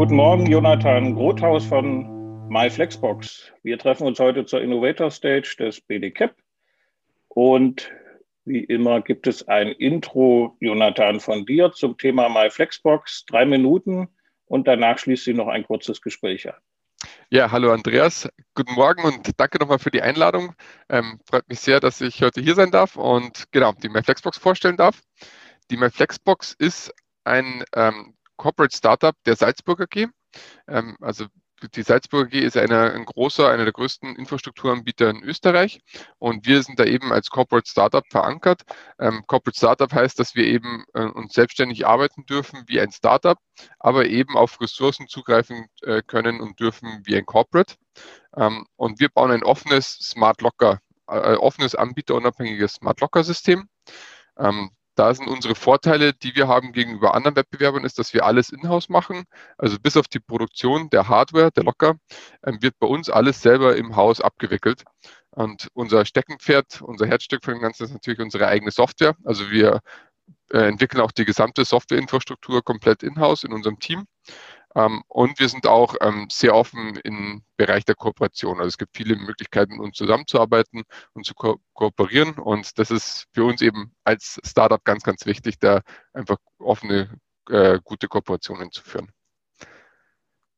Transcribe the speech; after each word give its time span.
Guten 0.00 0.16
Morgen, 0.16 0.46
Jonathan 0.46 1.14
Grothaus 1.14 1.66
von 1.66 2.48
MyFlexbox. 2.48 3.52
Wir 3.62 3.76
treffen 3.78 4.06
uns 4.06 4.18
heute 4.18 4.46
zur 4.46 4.62
Innovator 4.62 5.10
Stage 5.10 5.56
des 5.58 5.82
BDCAP. 5.82 6.34
Und 7.28 7.92
wie 8.46 8.64
immer 8.64 9.02
gibt 9.02 9.26
es 9.26 9.46
ein 9.46 9.68
Intro, 9.68 10.56
Jonathan, 10.60 11.20
von 11.20 11.44
dir 11.44 11.72
zum 11.72 11.98
Thema 11.98 12.30
MyFlexbox. 12.30 13.26
Drei 13.26 13.44
Minuten 13.44 14.08
und 14.46 14.66
danach 14.66 14.96
schließt 14.96 15.24
sie 15.24 15.34
noch 15.34 15.48
ein 15.48 15.64
kurzes 15.64 16.00
Gespräch 16.00 16.48
an. 16.48 16.56
Ja, 17.28 17.50
hallo 17.52 17.70
Andreas, 17.70 18.26
guten 18.54 18.72
Morgen 18.72 19.04
und 19.04 19.38
danke 19.38 19.58
nochmal 19.58 19.80
für 19.80 19.90
die 19.90 20.00
Einladung. 20.00 20.54
Ähm, 20.88 21.20
freut 21.28 21.46
mich 21.46 21.60
sehr, 21.60 21.78
dass 21.78 22.00
ich 22.00 22.22
heute 22.22 22.40
hier 22.40 22.54
sein 22.54 22.70
darf 22.70 22.96
und 22.96 23.52
genau 23.52 23.72
die 23.72 23.90
MyFlexbox 23.90 24.38
vorstellen 24.38 24.78
darf. 24.78 25.02
Die 25.70 25.76
MyFlexbox 25.76 26.54
ist 26.58 26.90
ein 27.24 27.64
ähm, 27.76 28.14
Corporate 28.40 28.74
Startup 28.74 29.14
der 29.26 29.36
Salzburger 29.36 29.86
G. 29.86 30.06
Ähm, 30.66 30.96
also 31.02 31.26
die 31.74 31.82
Salzburger 31.82 32.30
G 32.30 32.40
ist 32.40 32.56
eine, 32.56 32.90
ein 32.92 33.04
großer, 33.04 33.50
einer 33.50 33.64
der 33.64 33.74
größten 33.74 34.16
Infrastrukturanbieter 34.16 35.10
in 35.10 35.22
Österreich 35.22 35.82
und 36.18 36.46
wir 36.46 36.62
sind 36.62 36.78
da 36.78 36.84
eben 36.84 37.12
als 37.12 37.28
Corporate 37.28 37.68
Startup 37.68 38.02
verankert. 38.08 38.62
Ähm, 38.98 39.24
Corporate 39.26 39.58
Startup 39.58 39.92
heißt, 39.92 40.18
dass 40.18 40.34
wir 40.34 40.44
eben 40.44 40.84
äh, 40.94 41.02
uns 41.02 41.34
selbstständig 41.34 41.86
arbeiten 41.86 42.24
dürfen 42.24 42.64
wie 42.66 42.80
ein 42.80 42.92
Startup, 42.92 43.36
aber 43.78 44.06
eben 44.06 44.38
auf 44.38 44.58
Ressourcen 44.58 45.06
zugreifen 45.06 45.66
äh, 45.82 46.00
können 46.00 46.40
und 46.40 46.58
dürfen 46.60 47.02
wie 47.04 47.18
ein 47.18 47.26
Corporate. 47.26 47.74
Ähm, 48.38 48.64
und 48.76 49.00
wir 49.00 49.10
bauen 49.10 49.32
ein 49.32 49.42
offenes 49.42 49.98
Smart 49.98 50.40
Locker, 50.40 50.80
äh, 51.08 51.34
offenes 51.34 51.74
anbieterunabhängiges 51.74 52.72
Smart 52.76 53.02
Locker 53.02 53.22
System. 53.22 53.68
Ähm, 54.38 54.70
da 55.00 55.14
sind 55.14 55.28
unsere 55.28 55.54
Vorteile, 55.54 56.12
die 56.12 56.36
wir 56.36 56.46
haben 56.46 56.72
gegenüber 56.72 57.14
anderen 57.14 57.34
Wettbewerbern, 57.34 57.84
ist, 57.84 57.98
dass 57.98 58.12
wir 58.12 58.26
alles 58.26 58.50
in-house 58.50 58.90
machen. 58.90 59.24
Also 59.56 59.78
bis 59.80 59.96
auf 59.96 60.08
die 60.08 60.20
Produktion 60.20 60.90
der 60.90 61.08
Hardware, 61.08 61.50
der 61.50 61.64
Locker, 61.64 61.94
ähm, 62.44 62.58
wird 62.60 62.78
bei 62.78 62.86
uns 62.86 63.08
alles 63.08 63.40
selber 63.40 63.76
im 63.76 63.96
Haus 63.96 64.20
abgewickelt. 64.20 64.84
Und 65.30 65.68
unser 65.72 66.04
Steckenpferd, 66.04 66.82
unser 66.82 67.06
Herzstück 67.06 67.46
von 67.46 67.54
dem 67.54 67.62
Ganzen 67.62 67.84
ist 67.84 67.94
natürlich 67.94 68.20
unsere 68.20 68.46
eigene 68.46 68.72
Software. 68.72 69.16
Also 69.24 69.50
wir 69.50 69.80
äh, 70.52 70.68
entwickeln 70.68 71.00
auch 71.00 71.12
die 71.12 71.24
gesamte 71.24 71.64
Softwareinfrastruktur 71.64 72.62
komplett 72.62 73.02
in-house 73.02 73.44
in 73.44 73.54
unserem 73.54 73.78
Team. 73.78 74.04
Ähm, 74.74 75.02
und 75.08 75.38
wir 75.40 75.48
sind 75.48 75.66
auch 75.66 75.96
ähm, 76.00 76.28
sehr 76.30 76.54
offen 76.54 76.96
im 77.04 77.42
Bereich 77.56 77.84
der 77.84 77.94
Kooperation. 77.96 78.58
Also 78.58 78.68
es 78.68 78.78
gibt 78.78 78.96
viele 78.96 79.16
Möglichkeiten, 79.16 79.80
uns 79.80 79.96
zusammenzuarbeiten 79.96 80.84
und 81.14 81.26
zu 81.26 81.34
ko 81.34 81.60
kooperieren. 81.74 82.34
Und 82.34 82.78
das 82.78 82.90
ist 82.90 83.26
für 83.32 83.44
uns 83.44 83.62
eben 83.62 83.92
als 84.04 84.40
Startup 84.44 84.82
ganz, 84.84 85.02
ganz 85.02 85.26
wichtig, 85.26 85.58
da 85.58 85.80
einfach 86.12 86.38
offene, 86.58 87.18
äh, 87.48 87.78
gute 87.84 88.08
Kooperationen 88.08 88.70
zu 88.70 88.82
führen. 88.82 89.10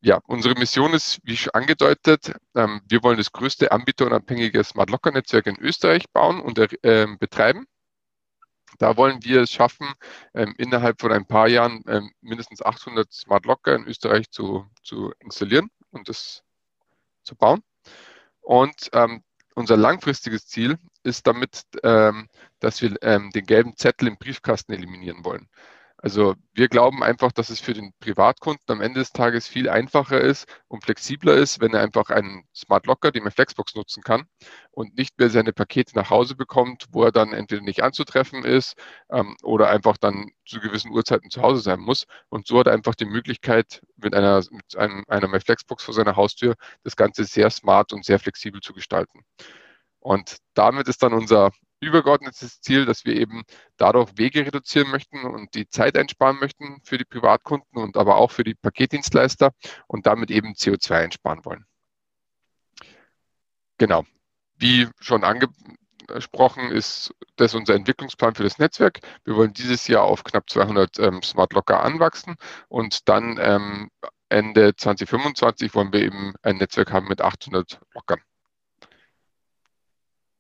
Ja, 0.05 0.19
unsere 0.27 0.55
Mission 0.59 0.95
ist, 0.95 1.21
wie 1.23 1.37
schon 1.37 1.55
angedeutet, 1.55 2.35
ähm, 2.57 2.81
wir 2.89 3.05
wollen 3.05 3.19
das 3.19 3.31
größte 3.31 3.71
anbieterunabhängige 3.71 4.65
Smart 4.65 4.91
Locker 4.91 5.13
Netzwerk 5.13 5.47
in 5.47 5.59
Österreich 5.61 6.11
bauen 6.13 6.41
und 6.41 6.59
äh, 6.59 7.07
betreiben. 7.21 7.67
Da 8.79 8.97
wollen 8.97 9.23
wir 9.25 9.43
es 9.43 9.51
schaffen, 9.51 9.93
ähm, 10.35 10.55
innerhalb 10.59 11.01
von 11.01 11.13
ein 11.13 11.27
paar 11.27 11.49
Jahren 11.49 11.83
ähm, 11.87 12.13
mindestens 12.21 12.63
800 12.63 13.13
Smart 13.13 13.45
Locker 13.45 13.75
in 13.75 13.87
Österreich 13.87 14.31
zu, 14.31 14.67
zu 14.83 15.13
installieren 15.21 15.71
und 15.91 16.09
das 16.09 16.43
zu 17.23 17.37
bauen. 17.37 17.63
Und 18.41 18.91
ähm, 18.93 19.23
unser 19.55 19.77
langfristiges 19.77 20.47
Ziel 20.47 20.79
ist 21.03 21.27
damit, 21.27 21.63
ähm, 21.83 22.29
dass 22.61 22.81
wir 22.83 22.97
ähm, 23.03 23.31
den 23.31 23.47
gelben 23.47 23.77
Zettel 23.77 24.09
im 24.09 24.17
Briefkasten 24.17 24.73
eliminieren 24.73 25.25
wollen. 25.25 25.49
Also 26.03 26.35
wir 26.53 26.69
glauben 26.69 27.05
einfach, 27.05 27.31
dass 27.31 27.49
es 27.49 27.61
für 27.61 27.75
den 27.75 27.93
Privatkunden 28.01 28.65
am 28.67 28.81
Ende 28.81 28.99
des 28.99 29.13
Tages 29.13 29.47
viel 29.47 29.69
einfacher 29.69 30.21
ist 30.21 30.49
und 30.67 30.83
flexibler 30.83 31.35
ist, 31.35 31.61
wenn 31.61 31.75
er 31.75 31.81
einfach 31.81 32.11
einen 32.11 32.43
Smart 32.53 32.87
Locker, 32.87 33.13
den 33.13 33.25
er 33.25 33.31
Flexbox 33.31 33.77
nutzen 33.77 34.03
kann 34.03 34.25
und 34.73 34.97
nicht 34.97 35.17
mehr 35.21 35.31
seine 35.31 35.53
Pakete 35.53 35.95
nach 35.95 36.11
Hause 36.11 36.35
bekommt, 36.35 36.87
wo 36.91 37.05
er 37.05 37.13
dann 37.13 37.33
entweder 37.33 37.63
nicht 37.63 37.85
anzutreffen 37.85 38.45
ist 38.45 38.75
ähm, 39.11 39.37
oder 39.45 39.71
einfach 39.71 39.97
dann 39.97 40.33
zu 40.45 40.59
gewissen 40.59 40.91
Uhrzeiten 40.91 41.31
zu 41.31 41.41
Hause 41.41 41.61
sein 41.61 41.79
muss. 41.79 42.07
Und 42.29 42.49
so 42.49 42.59
hat 42.59 42.67
er 42.67 42.73
einfach 42.73 42.97
die 42.97 43.05
Möglichkeit, 43.05 43.81
mit 43.97 44.13
einer, 44.13 44.43
mit 44.51 44.77
einem, 44.77 45.05
einer 45.07 45.29
MyFlexbox 45.29 45.85
vor 45.85 45.95
seiner 45.95 46.17
Haustür 46.17 46.57
das 46.83 46.97
Ganze 46.97 47.25
sehr 47.25 47.49
smart 47.51 47.93
und 47.93 48.05
sehr 48.05 48.19
flexibel 48.19 48.61
zu 48.61 48.73
gestalten. 48.73 49.21
Und 50.01 50.39
damit 50.55 50.89
ist 50.89 51.01
dann 51.05 51.13
unser 51.13 51.53
übergeordnetes 51.83 52.61
Ziel, 52.61 52.87
dass 52.87 53.05
wir 53.05 53.17
eben 53.17 53.43
dadurch 53.77 54.11
Wege 54.17 54.47
reduzieren 54.47 54.91
möchten 54.91 55.25
und 55.25 55.55
die 55.55 55.69
Zeit 55.69 55.97
einsparen 55.97 56.39
möchten 56.39 56.81
für 56.85 56.97
die 56.97 57.05
Privatkunden 57.05 57.83
und 57.83 57.97
aber 57.97 58.17
auch 58.17 58.31
für 58.31 58.45
die 58.45 58.55
Paketdienstleister 58.55 59.53
und 59.89 60.07
damit 60.07 60.31
eben 60.31 60.55
CO2 60.55 60.95
einsparen 60.95 61.45
wollen. 61.45 61.67
Genau. 63.79 64.05
Wie 64.57 64.89
schon 65.01 65.25
angesprochen 65.25 66.71
ist 66.71 67.13
das 67.37 67.55
unser 67.55 67.75
Entwicklungsplan 67.75 68.37
für 68.37 68.45
das 68.45 68.59
Netzwerk. 68.59 69.01
Wir 69.25 69.35
wollen 69.35 69.53
dieses 69.53 69.89
Jahr 69.89 70.05
auf 70.05 70.23
knapp 70.23 70.49
200 70.49 70.99
ähm, 71.01 71.23
Smart 71.23 71.53
Locker 71.53 71.83
anwachsen 71.83 72.37
und 72.69 73.09
dann 73.09 73.39
ähm, 73.41 73.91
Ende 74.29 74.77
2025 74.77 75.75
wollen 75.75 75.93
wir 75.93 76.01
eben 76.01 76.35
ein 76.43 76.57
Netzwerk 76.59 76.93
haben 76.93 77.09
mit 77.09 77.21
800 77.21 77.81
Lockern. 77.93 78.21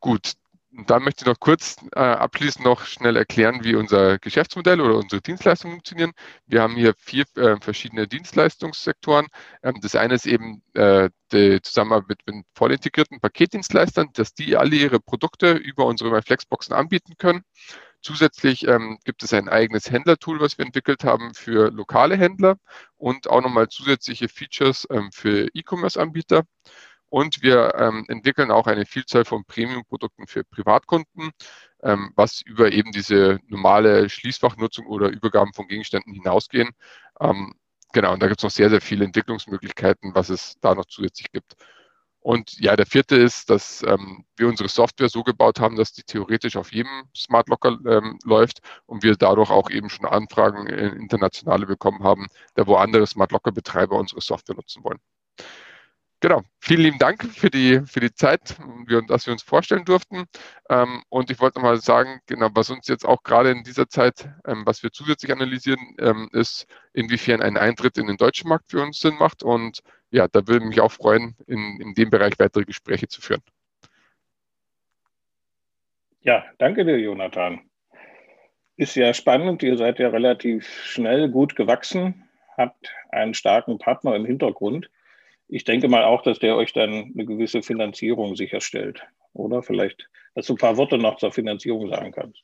Gut, 0.00 0.32
und 0.76 0.88
dann 0.90 1.02
möchte 1.02 1.22
ich 1.22 1.26
noch 1.26 1.38
kurz 1.38 1.76
äh, 1.94 2.00
abschließend 2.00 2.64
noch 2.64 2.86
schnell 2.86 3.16
erklären, 3.16 3.62
wie 3.62 3.74
unser 3.74 4.18
Geschäftsmodell 4.18 4.80
oder 4.80 4.96
unsere 4.96 5.20
Dienstleistungen 5.20 5.76
funktionieren. 5.76 6.12
Wir 6.46 6.62
haben 6.62 6.76
hier 6.76 6.94
vier 6.96 7.24
äh, 7.36 7.56
verschiedene 7.60 8.08
Dienstleistungssektoren. 8.08 9.26
Ähm, 9.62 9.74
das 9.82 9.94
eine 9.96 10.14
ist 10.14 10.26
eben 10.26 10.62
äh, 10.74 11.10
die 11.30 11.60
Zusammenarbeit 11.62 12.20
mit 12.26 12.46
voll 12.54 12.72
integrierten 12.72 13.20
Paketdienstleistern, 13.20 14.08
dass 14.14 14.34
die 14.34 14.56
alle 14.56 14.74
ihre 14.76 15.00
Produkte 15.00 15.52
über 15.52 15.84
unsere 15.84 16.22
Flexboxen 16.22 16.74
anbieten 16.74 17.14
können. 17.18 17.44
Zusätzlich 18.00 18.66
ähm, 18.66 18.98
gibt 19.04 19.22
es 19.22 19.32
ein 19.32 19.48
eigenes 19.48 19.90
Händlertool, 19.90 20.40
was 20.40 20.58
wir 20.58 20.64
entwickelt 20.64 21.04
haben 21.04 21.34
für 21.34 21.70
lokale 21.70 22.16
Händler 22.16 22.56
und 22.96 23.28
auch 23.28 23.42
nochmal 23.42 23.68
zusätzliche 23.68 24.28
Features 24.28 24.88
ähm, 24.90 25.12
für 25.12 25.48
E-Commerce-Anbieter. 25.54 26.44
Und 27.12 27.42
wir 27.42 27.74
ähm, 27.74 28.06
entwickeln 28.08 28.50
auch 28.50 28.66
eine 28.66 28.86
Vielzahl 28.86 29.26
von 29.26 29.44
Premium-Produkten 29.44 30.26
für 30.26 30.44
Privatkunden, 30.44 31.32
ähm, 31.82 32.10
was 32.16 32.40
über 32.40 32.72
eben 32.72 32.90
diese 32.90 33.38
normale 33.48 34.08
Schließfachnutzung 34.08 34.86
oder 34.86 35.10
Übergaben 35.10 35.52
von 35.52 35.68
Gegenständen 35.68 36.14
hinausgehen. 36.14 36.70
Ähm, 37.20 37.52
genau, 37.92 38.14
und 38.14 38.22
da 38.22 38.28
gibt 38.28 38.40
es 38.40 38.44
noch 38.44 38.50
sehr, 38.50 38.70
sehr 38.70 38.80
viele 38.80 39.04
Entwicklungsmöglichkeiten, 39.04 40.14
was 40.14 40.30
es 40.30 40.56
da 40.62 40.74
noch 40.74 40.86
zusätzlich 40.86 41.30
gibt. 41.32 41.54
Und 42.20 42.58
ja, 42.58 42.76
der 42.76 42.86
vierte 42.86 43.16
ist, 43.16 43.50
dass 43.50 43.82
ähm, 43.82 44.24
wir 44.38 44.48
unsere 44.48 44.70
Software 44.70 45.10
so 45.10 45.22
gebaut 45.22 45.60
haben, 45.60 45.76
dass 45.76 45.92
die 45.92 46.04
theoretisch 46.04 46.56
auf 46.56 46.72
jedem 46.72 47.10
Smart 47.14 47.46
Locker 47.50 47.76
ähm, 47.86 48.18
läuft 48.24 48.60
und 48.86 49.02
wir 49.02 49.16
dadurch 49.16 49.50
auch 49.50 49.68
eben 49.68 49.90
schon 49.90 50.06
Anfragen 50.06 50.66
in 50.66 50.94
internationale 50.94 51.66
bekommen 51.66 52.02
haben, 52.02 52.28
da 52.54 52.66
wo 52.66 52.76
andere 52.76 53.06
Smart 53.06 53.32
Locker 53.32 53.52
Betreiber 53.52 53.98
unsere 53.98 54.22
Software 54.22 54.56
nutzen 54.56 54.82
wollen. 54.82 55.00
Genau. 56.22 56.42
Vielen 56.60 56.82
lieben 56.82 56.98
Dank 57.00 57.24
für 57.24 57.50
die, 57.50 57.80
für 57.84 57.98
die 57.98 58.14
Zeit, 58.14 58.56
dass 59.08 59.26
wir 59.26 59.32
uns 59.32 59.42
vorstellen 59.42 59.84
durften. 59.84 60.26
Ähm, 60.70 61.02
und 61.08 61.32
ich 61.32 61.40
wollte 61.40 61.58
nochmal 61.58 61.78
sagen, 61.78 62.20
genau, 62.26 62.48
was 62.54 62.70
uns 62.70 62.86
jetzt 62.86 63.04
auch 63.04 63.24
gerade 63.24 63.50
in 63.50 63.64
dieser 63.64 63.88
Zeit, 63.88 64.28
ähm, 64.46 64.62
was 64.64 64.84
wir 64.84 64.92
zusätzlich 64.92 65.32
analysieren, 65.32 65.80
ähm, 65.98 66.30
ist, 66.32 66.68
inwiefern 66.92 67.42
ein 67.42 67.56
Eintritt 67.56 67.98
in 67.98 68.06
den 68.06 68.18
deutschen 68.18 68.48
Markt 68.48 68.70
für 68.70 68.80
uns 68.80 69.00
Sinn 69.00 69.16
macht. 69.16 69.42
Und 69.42 69.80
ja, 70.12 70.28
da 70.28 70.46
würde 70.46 70.64
mich 70.64 70.80
auch 70.80 70.92
freuen, 70.92 71.34
in, 71.48 71.80
in 71.80 71.94
dem 71.94 72.10
Bereich 72.10 72.34
weitere 72.38 72.66
Gespräche 72.66 73.08
zu 73.08 73.20
führen. 73.20 73.42
Ja, 76.20 76.44
danke 76.58 76.84
dir, 76.84 77.00
Jonathan. 77.00 77.62
Ist 78.76 78.94
ja 78.94 79.12
spannend. 79.12 79.64
Ihr 79.64 79.76
seid 79.76 79.98
ja 79.98 80.10
relativ 80.10 80.68
schnell 80.84 81.28
gut 81.28 81.56
gewachsen, 81.56 82.28
habt 82.56 82.94
einen 83.10 83.34
starken 83.34 83.78
Partner 83.78 84.14
im 84.14 84.24
Hintergrund 84.24 84.88
ich 85.52 85.64
denke 85.64 85.88
mal 85.88 86.04
auch, 86.04 86.22
dass 86.22 86.38
der 86.38 86.56
euch 86.56 86.72
dann 86.72 87.12
eine 87.12 87.26
gewisse 87.26 87.62
Finanzierung 87.62 88.36
sicherstellt. 88.36 89.02
Oder 89.34 89.62
vielleicht, 89.62 90.08
dass 90.34 90.46
du 90.46 90.54
ein 90.54 90.58
paar 90.58 90.78
Worte 90.78 90.96
noch 90.96 91.18
zur 91.18 91.30
Finanzierung 91.30 91.88
sagen 91.88 92.10
kannst. 92.10 92.42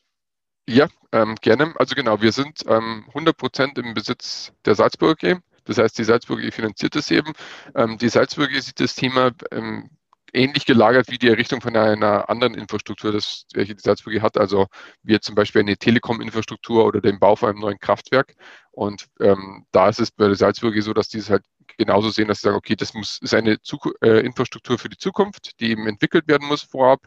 Ja, 0.69 0.89
ähm, 1.13 1.35
gerne. 1.41 1.73
Also 1.77 1.95
genau, 1.95 2.21
wir 2.21 2.33
sind 2.33 2.65
ähm, 2.69 3.05
100 3.09 3.35
Prozent 3.35 3.79
im 3.79 3.95
Besitz 3.95 4.53
der 4.67 4.75
Salzburger 4.75 5.15
G. 5.15 5.37
Das 5.65 5.79
heißt, 5.79 5.99
die 5.99 6.05
Salzburger 6.05 6.43
G 6.43 6.51
finanziert 6.51 6.97
es 6.97 7.11
eben. 7.11 7.33
Ähm, 7.75 7.97
die 7.97 8.11
Salzburger 8.11 8.53
G 8.53 8.61
sieht 8.61 8.79
das 8.79 8.95
Thema 8.95 9.31
ähm, 9.53 9.89
ähnlich 10.35 10.67
gelagert 10.67 11.11
wie 11.11 11.17
die 11.17 11.29
Errichtung 11.29 11.63
von 11.63 11.75
einer 11.75 12.29
anderen 12.29 12.53
Infrastruktur, 12.53 13.13
das, 13.13 13.47
welche 13.55 13.75
die 13.75 13.81
Salzburger 13.81 14.21
hat. 14.21 14.37
Also 14.37 14.67
wie 15.03 15.19
zum 15.19 15.35
Beispiel 15.35 15.63
eine 15.63 15.79
Telekom-Infrastruktur 15.79 16.85
oder 16.85 17.01
den 17.01 17.19
Bau 17.19 17.37
von 17.37 17.49
einem 17.49 17.61
neuen 17.61 17.81
Kraftwerk. 17.81 18.35
Und 18.71 19.07
ähm, 19.19 19.65
da 19.73 19.89
ist 19.89 19.99
es 20.01 20.11
bei 20.11 20.27
der 20.27 20.37
Salzburger 20.37 20.83
so, 20.83 20.93
dass 20.93 21.09
dieses 21.09 21.31
halt 21.31 21.45
genauso 21.79 22.11
sehen, 22.11 22.29
dass 22.29 22.41
sie 22.41 22.49
sagen, 22.49 22.57
okay, 22.57 22.77
das 22.77 22.93
muss, 22.93 23.19
ist 23.23 23.33
eine 23.33 23.61
Zuku 23.63 23.93
äh, 24.03 24.21
Infrastruktur 24.21 24.79
für 24.79 24.89
die 24.89 24.99
Zukunft, 24.99 25.59
die 25.61 25.71
eben 25.71 25.87
entwickelt 25.87 26.29
werden 26.29 26.47
muss 26.47 26.63
vorab. 26.63 27.01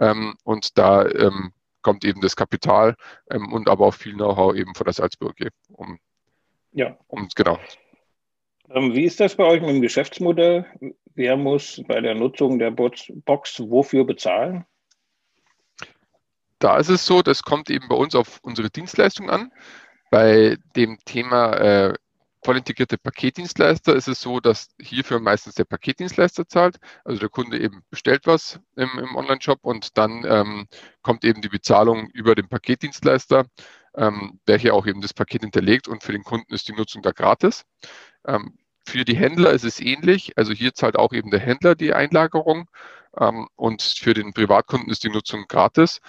Ähm, 0.00 0.34
und 0.42 0.76
da 0.76 1.06
ähm, 1.06 1.52
kommt 1.82 2.04
eben 2.04 2.20
das 2.20 2.34
Kapital 2.34 2.96
ähm, 3.30 3.52
und 3.52 3.68
aber 3.68 3.86
auch 3.86 3.94
viel 3.94 4.14
Know-how 4.14 4.54
eben 4.56 4.74
von 4.74 4.84
der 4.84 4.94
Salzburg, 4.94 5.36
um, 5.68 5.98
ja. 6.72 6.98
um 7.06 7.28
genau. 7.34 7.58
Ähm, 8.70 8.94
wie 8.94 9.04
ist 9.04 9.20
das 9.20 9.36
bei 9.36 9.44
euch 9.44 9.60
mit 9.60 9.70
dem 9.70 9.82
Geschäftsmodell? 9.82 10.66
Wer 11.14 11.36
muss 11.36 11.80
bei 11.86 12.00
der 12.00 12.14
Nutzung 12.14 12.58
der 12.58 12.70
Box 12.70 13.60
wofür 13.60 14.04
bezahlen? 14.04 14.64
Da 16.58 16.78
ist 16.78 16.88
es 16.88 17.04
so, 17.04 17.22
das 17.22 17.42
kommt 17.42 17.68
eben 17.68 17.88
bei 17.88 17.94
uns 17.94 18.14
auf 18.14 18.40
unsere 18.42 18.70
Dienstleistung 18.70 19.28
an. 19.28 19.52
Bei 20.10 20.56
dem 20.76 20.98
Thema 21.04 21.52
äh, 21.52 21.94
voll 22.44 22.58
integrierte 22.58 22.98
Paketdienstleister 22.98 23.94
ist 23.94 24.08
es 24.08 24.20
so, 24.20 24.38
dass 24.38 24.68
hierfür 24.80 25.18
meistens 25.18 25.54
der 25.54 25.64
Paketdienstleister 25.64 26.46
zahlt. 26.46 26.76
Also 27.04 27.18
der 27.18 27.30
Kunde 27.30 27.58
eben 27.58 27.82
bestellt 27.90 28.26
was 28.26 28.60
im, 28.76 28.90
im 28.98 29.16
Online-Shop 29.16 29.60
und 29.62 29.96
dann 29.96 30.24
ähm, 30.26 30.66
kommt 31.02 31.24
eben 31.24 31.40
die 31.40 31.48
Bezahlung 31.48 32.08
über 32.10 32.34
den 32.34 32.48
Paketdienstleister, 32.48 33.46
ähm, 33.96 34.38
welcher 34.46 34.74
auch 34.74 34.86
eben 34.86 35.00
das 35.00 35.14
Paket 35.14 35.42
hinterlegt 35.42 35.88
und 35.88 36.02
für 36.02 36.12
den 36.12 36.22
Kunden 36.22 36.52
ist 36.52 36.68
die 36.68 36.74
Nutzung 36.74 37.02
da 37.02 37.12
gratis. 37.12 37.64
Ähm, 38.26 38.58
für 38.86 39.04
die 39.04 39.16
Händler 39.16 39.52
ist 39.52 39.64
es 39.64 39.80
ähnlich. 39.80 40.36
Also 40.36 40.52
hier 40.52 40.74
zahlt 40.74 40.96
auch 40.96 41.12
eben 41.12 41.30
der 41.30 41.40
Händler 41.40 41.74
die 41.74 41.94
Einlagerung 41.94 42.68
ähm, 43.18 43.48
und 43.56 43.82
für 43.82 44.14
den 44.14 44.34
Privatkunden 44.34 44.90
ist 44.90 45.04
die 45.04 45.10
Nutzung 45.10 45.46
gratis. 45.48 46.00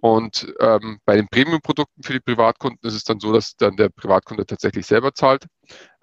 Und 0.00 0.52
ähm, 0.60 0.98
bei 1.04 1.16
den 1.16 1.28
Premium-Produkten 1.28 2.02
für 2.02 2.14
die 2.14 2.20
Privatkunden 2.20 2.88
ist 2.88 2.94
es 2.94 3.04
dann 3.04 3.20
so, 3.20 3.32
dass 3.32 3.54
dann 3.56 3.76
der 3.76 3.90
Privatkunde 3.90 4.46
tatsächlich 4.46 4.86
selber 4.86 5.12
zahlt. 5.12 5.46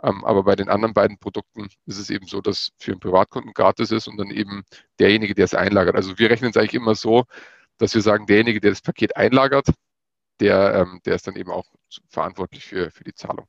Ähm, 0.03 0.23
aber 0.23 0.43
bei 0.43 0.55
den 0.55 0.69
anderen 0.69 0.93
beiden 0.93 1.17
Produkten 1.17 1.67
ist 1.87 1.97
es 1.97 2.11
eben 2.11 2.27
so, 2.27 2.39
dass 2.41 2.69
für 2.77 2.91
den 2.91 2.99
Privatkunden 2.99 3.53
gratis 3.53 3.89
ist 3.89 4.07
und 4.07 4.17
dann 4.17 4.29
eben 4.29 4.63
derjenige, 4.99 5.33
der 5.33 5.45
es 5.45 5.55
einlagert. 5.55 5.95
Also 5.95 6.19
wir 6.19 6.29
rechnen 6.29 6.51
es 6.51 6.57
eigentlich 6.57 6.75
immer 6.75 6.93
so, 6.93 7.23
dass 7.79 7.95
wir 7.95 8.01
sagen, 8.01 8.27
derjenige, 8.27 8.61
der 8.61 8.71
das 8.71 8.81
Paket 8.81 9.17
einlagert, 9.17 9.67
der, 10.39 10.75
ähm, 10.75 11.01
der 11.05 11.15
ist 11.15 11.25
dann 11.25 11.35
eben 11.35 11.49
auch 11.49 11.65
verantwortlich 12.07 12.65
für, 12.65 12.91
für 12.91 13.03
die 13.03 13.15
Zahlung. 13.15 13.47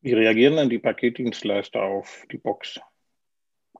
Wie 0.00 0.14
reagieren 0.14 0.56
denn 0.56 0.70
die 0.70 0.78
Paketdienstleister 0.78 1.82
auf 1.82 2.24
die 2.32 2.38
Box? 2.38 2.80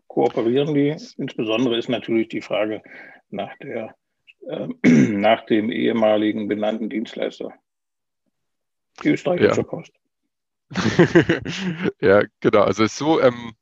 Kooperieren 0.06 0.74
die? 0.74 0.94
Insbesondere 1.16 1.78
ist 1.78 1.88
natürlich 1.88 2.28
die 2.28 2.42
Frage 2.42 2.82
nach 3.30 3.56
der 3.56 3.96
nach 4.83 5.47
dem 5.47 5.71
ehemaligen 5.71 6.49
benannten 6.49 6.91
Dienstleister. 6.91 7.53
Die 9.03 9.11
österreichische 9.11 9.61
ja. 9.61 9.62
Post. 9.62 9.93
ja, 12.00 12.23
genau. 12.41 12.62
Also 12.62 12.87
so, 12.87 13.21
ähm, 13.21 13.53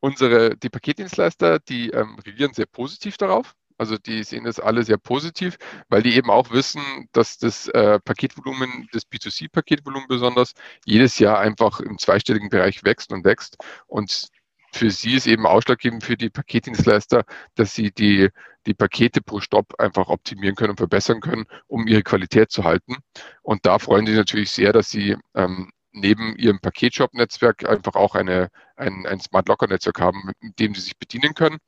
unsere, 0.00 0.56
die 0.56 0.68
Paketdienstleister, 0.68 1.58
die 1.60 1.90
ähm, 1.90 2.18
reagieren 2.24 2.54
sehr 2.54 2.66
positiv 2.66 3.16
darauf. 3.16 3.54
Also 3.78 3.96
die 3.96 4.24
sehen 4.24 4.44
das 4.44 4.60
alle 4.60 4.82
sehr 4.82 4.98
positiv, 4.98 5.56
weil 5.88 6.02
die 6.02 6.14
eben 6.14 6.28
auch 6.28 6.50
wissen, 6.50 6.82
dass 7.12 7.38
das 7.38 7.66
äh, 7.68 7.98
Paketvolumen, 8.00 8.88
das 8.92 9.04
B2C-Paketvolumen 9.10 10.06
besonders, 10.06 10.52
jedes 10.84 11.18
Jahr 11.18 11.38
einfach 11.38 11.80
im 11.80 11.96
zweistelligen 11.96 12.50
Bereich 12.50 12.84
wächst 12.84 13.10
und 13.10 13.24
wächst. 13.24 13.56
Und 13.86 14.28
für 14.72 14.90
sie 14.90 15.14
ist 15.14 15.26
eben 15.26 15.46
ausschlaggebend 15.46 16.04
für 16.04 16.16
die 16.16 16.30
Paketdienstleister, 16.30 17.24
dass 17.54 17.74
sie 17.74 17.90
die, 17.90 18.28
die 18.66 18.74
Pakete 18.74 19.20
pro 19.20 19.40
Stopp 19.40 19.78
einfach 19.78 20.08
optimieren 20.08 20.54
können 20.54 20.70
und 20.70 20.76
verbessern 20.76 21.20
können, 21.20 21.46
um 21.66 21.86
ihre 21.86 22.02
Qualität 22.02 22.50
zu 22.50 22.64
halten. 22.64 22.96
Und 23.42 23.66
da 23.66 23.78
freuen 23.78 24.06
sie 24.06 24.14
natürlich 24.14 24.50
sehr, 24.50 24.72
dass 24.72 24.90
sie 24.90 25.16
ähm, 25.34 25.70
neben 25.92 26.36
ihrem 26.36 26.60
Paketshop-Netzwerk 26.60 27.68
einfach 27.68 27.94
auch 27.94 28.14
eine, 28.14 28.50
ein, 28.76 29.06
ein 29.06 29.20
Smart 29.20 29.48
Locker-Netzwerk 29.48 30.00
haben, 30.00 30.32
mit 30.40 30.58
dem 30.58 30.74
sie 30.74 30.82
sich 30.82 30.98
bedienen 30.98 31.34
können. 31.34 31.58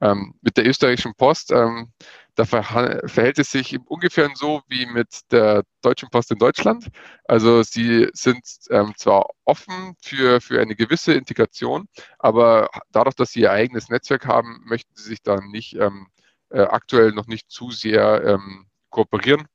Ähm, 0.00 0.34
mit 0.40 0.56
der 0.56 0.66
österreichischen 0.66 1.14
Post, 1.14 1.52
ähm, 1.52 1.92
da 2.34 2.44
verhält 2.46 3.38
es 3.38 3.50
sich 3.50 3.78
ungefähr 3.86 4.30
so 4.34 4.62
wie 4.68 4.86
mit 4.86 5.08
der 5.30 5.62
Deutschen 5.82 6.08
Post 6.10 6.30
in 6.30 6.38
Deutschland. 6.38 6.88
Also 7.24 7.62
sie 7.62 8.08
sind 8.12 8.42
ähm, 8.70 8.94
zwar 8.96 9.26
offen 9.44 9.94
für, 10.02 10.40
für 10.40 10.60
eine 10.60 10.74
gewisse 10.74 11.12
Integration, 11.12 11.86
aber 12.18 12.70
dadurch, 12.92 13.14
dass 13.14 13.32
sie 13.32 13.40
ihr 13.40 13.52
eigenes 13.52 13.88
Netzwerk 13.88 14.26
haben, 14.26 14.62
möchten 14.64 14.94
sie 14.96 15.08
sich 15.10 15.22
da 15.22 15.40
nicht 15.40 15.74
ähm, 15.74 16.06
äh, 16.50 16.62
aktuell 16.62 17.12
noch 17.12 17.26
nicht 17.26 17.50
zu 17.50 17.70
sehr 17.70 18.24
ähm, 18.24 18.66
kooperieren, 18.88 19.46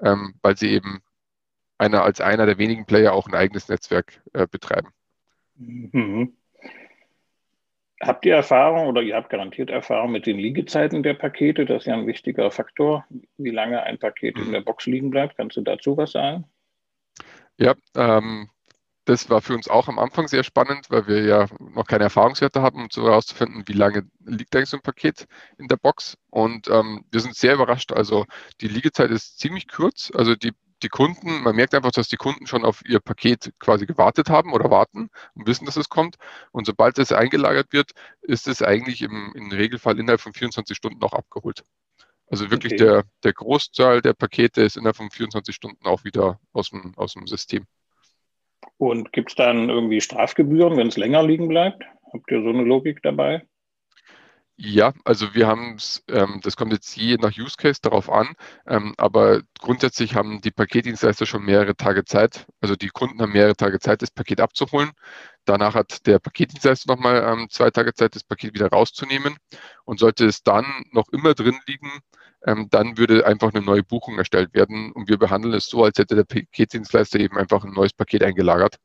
ähm, 0.00 0.34
weil 0.42 0.56
sie 0.56 0.70
eben 0.70 1.02
einer, 1.82 2.04
als 2.04 2.20
einer 2.20 2.46
der 2.46 2.58
wenigen 2.58 2.86
Player 2.86 3.12
auch 3.12 3.26
ein 3.26 3.34
eigenes 3.34 3.68
Netzwerk 3.68 4.22
äh, 4.32 4.46
betreiben. 4.46 4.88
Mhm. 5.56 6.36
Habt 8.00 8.24
ihr 8.24 8.34
Erfahrung 8.34 8.86
oder 8.88 9.02
ihr 9.02 9.14
habt 9.14 9.30
garantiert 9.30 9.70
Erfahrung 9.70 10.10
mit 10.10 10.26
den 10.26 10.38
Liegezeiten 10.38 11.02
der 11.02 11.14
Pakete? 11.14 11.66
Das 11.66 11.82
ist 11.82 11.86
ja 11.86 11.94
ein 11.94 12.06
wichtiger 12.06 12.50
Faktor, 12.50 13.04
wie 13.36 13.50
lange 13.50 13.82
ein 13.82 13.98
Paket 13.98 14.36
mhm. 14.36 14.46
in 14.46 14.52
der 14.52 14.60
Box 14.60 14.86
liegen 14.86 15.10
bleibt. 15.10 15.36
Kannst 15.36 15.56
du 15.56 15.60
dazu 15.60 15.96
was 15.96 16.12
sagen? 16.12 16.44
Ja, 17.58 17.74
ähm, 17.96 18.48
das 19.04 19.30
war 19.30 19.40
für 19.40 19.54
uns 19.54 19.68
auch 19.68 19.88
am 19.88 19.98
Anfang 19.98 20.26
sehr 20.26 20.42
spannend, 20.42 20.86
weil 20.88 21.06
wir 21.06 21.24
ja 21.24 21.46
noch 21.58 21.86
keine 21.86 22.04
Erfahrungswerte 22.04 22.62
haben, 22.62 22.82
um 22.82 22.88
so 22.90 23.04
herauszufinden, 23.04 23.64
wie 23.66 23.72
lange 23.72 24.08
liegt 24.24 24.54
eigentlich 24.54 24.70
so 24.70 24.76
ein 24.76 24.82
Paket 24.82 25.26
in 25.58 25.68
der 25.68 25.76
Box. 25.76 26.16
Und 26.30 26.68
ähm, 26.68 27.04
wir 27.10 27.20
sind 27.20 27.36
sehr 27.36 27.54
überrascht. 27.54 27.92
Also 27.92 28.24
die 28.60 28.68
Liegezeit 28.68 29.10
ist 29.10 29.38
ziemlich 29.38 29.68
kurz. 29.68 30.12
Also 30.14 30.34
die 30.34 30.52
die 30.82 30.88
Kunden, 30.88 31.42
man 31.42 31.56
merkt 31.56 31.74
einfach, 31.74 31.92
dass 31.92 32.08
die 32.08 32.16
Kunden 32.16 32.46
schon 32.46 32.64
auf 32.64 32.82
ihr 32.86 33.00
Paket 33.00 33.52
quasi 33.58 33.86
gewartet 33.86 34.28
haben 34.28 34.52
oder 34.52 34.70
warten 34.70 35.10
und 35.34 35.46
wissen, 35.46 35.66
dass 35.66 35.76
es 35.76 35.88
kommt. 35.88 36.16
Und 36.50 36.66
sobald 36.66 36.98
es 36.98 37.12
eingelagert 37.12 37.72
wird, 37.72 37.92
ist 38.22 38.48
es 38.48 38.62
eigentlich 38.62 39.02
im, 39.02 39.32
im 39.34 39.50
Regelfall 39.50 39.98
innerhalb 39.98 40.20
von 40.20 40.32
24 40.32 40.76
Stunden 40.76 41.02
auch 41.02 41.12
abgeholt. 41.12 41.64
Also 42.26 42.50
wirklich 42.50 42.74
okay. 42.74 42.84
der, 42.84 43.04
der 43.24 43.32
Großteil 43.32 44.00
der 44.00 44.14
Pakete 44.14 44.62
ist 44.62 44.76
innerhalb 44.76 44.96
von 44.96 45.10
24 45.10 45.54
Stunden 45.54 45.86
auch 45.86 46.04
wieder 46.04 46.40
aus 46.52 46.70
dem, 46.70 46.92
aus 46.96 47.14
dem 47.14 47.26
System. 47.26 47.66
Und 48.78 49.12
gibt 49.12 49.30
es 49.30 49.36
dann 49.36 49.68
irgendwie 49.68 50.00
Strafgebühren, 50.00 50.76
wenn 50.76 50.88
es 50.88 50.96
länger 50.96 51.22
liegen 51.22 51.48
bleibt? 51.48 51.84
Habt 52.12 52.30
ihr 52.30 52.42
so 52.42 52.48
eine 52.48 52.62
Logik 52.62 53.02
dabei? 53.02 53.42
Ja, 54.64 54.92
also 55.04 55.34
wir 55.34 55.48
haben 55.48 55.74
es, 55.74 56.04
ähm, 56.06 56.38
das 56.44 56.56
kommt 56.56 56.72
jetzt 56.72 56.94
je 56.96 57.16
nach 57.16 57.36
Use 57.36 57.56
Case 57.56 57.80
darauf 57.82 58.08
an, 58.08 58.28
ähm, 58.68 58.94
aber 58.96 59.40
grundsätzlich 59.58 60.14
haben 60.14 60.40
die 60.40 60.52
Paketdienstleister 60.52 61.26
schon 61.26 61.44
mehrere 61.44 61.74
Tage 61.74 62.04
Zeit, 62.04 62.46
also 62.60 62.76
die 62.76 62.86
Kunden 62.90 63.20
haben 63.20 63.32
mehrere 63.32 63.56
Tage 63.56 63.80
Zeit, 63.80 64.02
das 64.02 64.12
Paket 64.12 64.40
abzuholen. 64.40 64.92
Danach 65.46 65.74
hat 65.74 66.06
der 66.06 66.20
Paketdienstleister 66.20 66.94
nochmal 66.94 67.24
ähm, 67.26 67.48
zwei 67.50 67.70
Tage 67.72 67.92
Zeit, 67.92 68.14
das 68.14 68.22
Paket 68.22 68.54
wieder 68.54 68.68
rauszunehmen. 68.68 69.36
Und 69.84 69.98
sollte 69.98 70.26
es 70.26 70.44
dann 70.44 70.64
noch 70.92 71.08
immer 71.08 71.34
drin 71.34 71.58
liegen, 71.66 71.90
ähm, 72.46 72.68
dann 72.70 72.96
würde 72.96 73.26
einfach 73.26 73.52
eine 73.52 73.64
neue 73.64 73.82
Buchung 73.82 74.16
erstellt 74.18 74.54
werden. 74.54 74.92
Und 74.92 75.08
wir 75.08 75.18
behandeln 75.18 75.54
es 75.54 75.66
so, 75.66 75.82
als 75.82 75.98
hätte 75.98 76.14
der 76.14 76.24
Paketdienstleister 76.24 77.18
eben 77.18 77.36
einfach 77.36 77.64
ein 77.64 77.72
neues 77.72 77.94
Paket 77.94 78.22
eingelagert. 78.22 78.76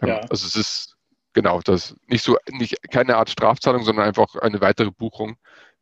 Ähm, 0.00 0.08
ja. 0.10 0.20
Also 0.30 0.46
es 0.46 0.54
ist 0.54 0.97
genau, 1.38 1.60
das 1.60 1.94
nicht 2.08 2.24
so, 2.24 2.36
nicht 2.50 2.74
keine 2.90 3.16
Art 3.16 3.30
Strafzahlung, 3.30 3.84
sondern 3.84 4.06
einfach 4.06 4.34
eine 4.34 4.60
weitere 4.60 4.90
Buchung, 4.90 5.36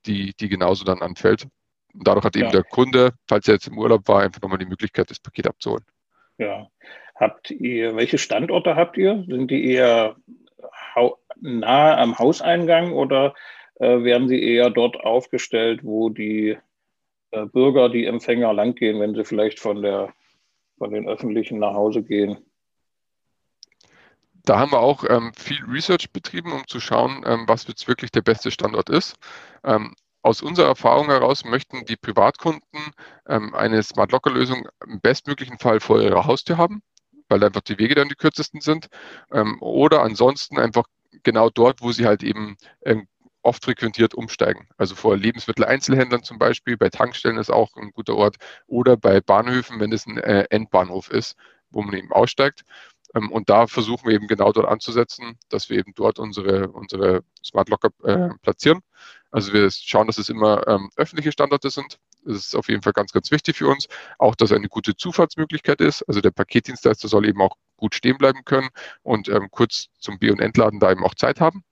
die, 0.04 0.34
die 0.38 0.50
genauso 0.50 0.84
dann 0.84 1.00
anfällt. 1.00 1.44
Und 1.94 2.06
dadurch 2.06 2.26
hat 2.26 2.36
eben 2.36 2.50
der 2.50 2.62
Kunde, 2.62 3.14
falls 3.26 3.48
er 3.48 3.54
jetzt 3.54 3.68
im 3.68 3.78
Urlaub 3.78 4.06
war, 4.06 4.22
einfach 4.22 4.42
nochmal 4.42 4.58
die 4.58 4.66
Möglichkeit, 4.66 5.10
das 5.10 5.18
Paket 5.18 5.46
abzuholen. 5.46 5.84
Ja. 6.36 6.68
Habt 7.14 7.50
ihr, 7.50 7.96
welche 7.96 8.18
Standorte 8.18 8.76
habt 8.76 8.98
ihr? 8.98 9.24
Sind 9.26 9.50
die 9.50 9.72
eher 9.72 10.16
nahe 11.40 11.96
am 11.96 12.18
Hauseingang 12.18 12.92
oder 12.92 13.34
äh, 13.76 14.02
werden 14.02 14.28
sie 14.28 14.42
eher 14.42 14.68
dort 14.68 14.96
aufgestellt, 15.00 15.80
wo 15.84 16.10
die 16.10 16.58
äh, 17.30 17.46
Bürger, 17.46 17.88
die 17.88 18.04
Empfänger 18.04 18.52
langgehen, 18.52 19.00
wenn 19.00 19.14
sie 19.14 19.24
vielleicht 19.24 19.58
von 19.58 19.80
der 19.80 20.12
von 20.76 20.90
den 20.90 21.08
öffentlichen 21.08 21.58
nach 21.58 21.72
Hause 21.72 22.02
gehen? 22.02 22.36
Da 24.46 24.60
haben 24.60 24.70
wir 24.70 24.78
auch 24.78 25.04
ähm, 25.08 25.32
viel 25.36 25.62
Research 25.64 26.12
betrieben, 26.12 26.52
um 26.52 26.66
zu 26.68 26.78
schauen, 26.78 27.24
ähm, 27.26 27.44
was 27.48 27.66
jetzt 27.66 27.88
wirklich 27.88 28.12
der 28.12 28.22
beste 28.22 28.52
Standort 28.52 28.88
ist. 28.88 29.16
Ähm, 29.64 29.96
aus 30.22 30.40
unserer 30.40 30.68
Erfahrung 30.68 31.06
heraus 31.06 31.44
möchten 31.44 31.84
die 31.84 31.96
Privatkunden 31.96 32.92
ähm, 33.28 33.54
eine 33.54 33.82
Smart 33.82 34.12
Locker 34.12 34.30
Lösung 34.30 34.68
im 34.86 35.00
bestmöglichen 35.00 35.58
Fall 35.58 35.80
vor 35.80 36.00
ihrer 36.00 36.26
Haustür 36.26 36.58
haben, 36.58 36.82
weil 37.28 37.42
einfach 37.42 37.60
die 37.62 37.78
Wege 37.78 37.96
dann 37.96 38.08
die 38.08 38.14
kürzesten 38.14 38.60
sind. 38.60 38.86
Ähm, 39.32 39.60
oder 39.60 40.02
ansonsten 40.02 40.60
einfach 40.60 40.84
genau 41.24 41.50
dort, 41.50 41.82
wo 41.82 41.90
sie 41.90 42.06
halt 42.06 42.22
eben 42.22 42.56
ähm, 42.84 43.08
oft 43.42 43.64
frequentiert 43.64 44.14
umsteigen. 44.14 44.68
Also 44.76 44.94
vor 44.94 45.16
Lebensmitteleinzelhändlern 45.16 46.22
zum 46.22 46.38
Beispiel, 46.38 46.76
bei 46.76 46.88
Tankstellen 46.88 47.38
ist 47.38 47.50
auch 47.50 47.74
ein 47.76 47.90
guter 47.90 48.14
Ort 48.14 48.36
oder 48.68 48.96
bei 48.96 49.20
Bahnhöfen, 49.20 49.80
wenn 49.80 49.92
es 49.92 50.06
ein 50.06 50.18
äh, 50.18 50.46
Endbahnhof 50.50 51.10
ist, 51.10 51.34
wo 51.70 51.82
man 51.82 51.94
eben 51.94 52.12
aussteigt. 52.12 52.64
Ähm, 53.16 53.30
und 53.32 53.48
da 53.48 53.66
versuchen 53.66 54.06
wir 54.06 54.14
eben 54.14 54.26
genau 54.26 54.52
dort 54.52 54.68
anzusetzen, 54.68 55.38
dass 55.48 55.70
wir 55.70 55.78
eben 55.78 55.92
dort 55.94 56.18
unsere, 56.18 56.68
unsere 56.68 57.22
Smart 57.44 57.68
Locker 57.68 57.90
äh, 58.04 58.28
platzieren. 58.42 58.80
Also 59.30 59.52
wir 59.52 59.70
schauen, 59.70 60.06
dass 60.06 60.18
es 60.18 60.28
immer 60.28 60.66
ähm, 60.68 60.90
öffentliche 60.96 61.32
Standorte 61.32 61.70
sind. 61.70 61.98
Das 62.24 62.36
ist 62.36 62.56
auf 62.56 62.68
jeden 62.68 62.82
Fall 62.82 62.92
ganz, 62.92 63.12
ganz 63.12 63.30
wichtig 63.30 63.56
für 63.56 63.68
uns. 63.68 63.88
Auch, 64.18 64.34
dass 64.34 64.52
eine 64.52 64.68
gute 64.68 64.96
Zufahrtsmöglichkeit 64.96 65.80
ist. 65.80 66.02
Also 66.02 66.20
der 66.20 66.30
Paketdienstleister 66.30 67.08
soll 67.08 67.26
eben 67.26 67.40
auch 67.40 67.56
gut 67.76 67.94
stehen 67.94 68.18
bleiben 68.18 68.44
können 68.44 68.68
und 69.02 69.28
ähm, 69.28 69.48
kurz 69.50 69.88
zum 69.98 70.18
B- 70.18 70.30
und 70.30 70.40
Entladen 70.40 70.80
da 70.80 70.90
eben 70.90 71.04
auch 71.04 71.14
Zeit 71.14 71.40
haben. 71.40 71.64